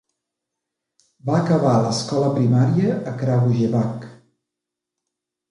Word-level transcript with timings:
Va 1.29 1.35
acabar 1.39 1.73
l'escola 1.83 2.31
primària 2.39 2.97
a 3.13 3.15
Kragujevac. 3.21 4.09